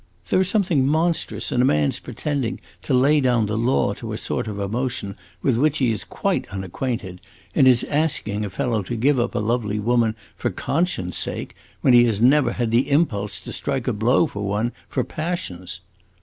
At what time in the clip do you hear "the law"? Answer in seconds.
3.45-3.93